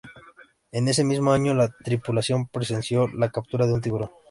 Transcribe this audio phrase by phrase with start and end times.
[0.71, 4.09] En ese mismo año la tripulación presenció la captura de un tiburón.